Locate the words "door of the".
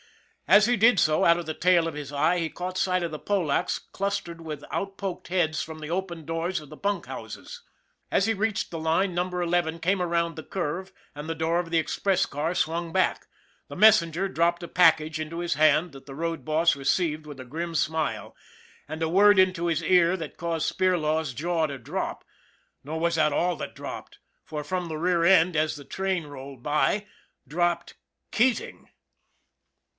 11.35-11.77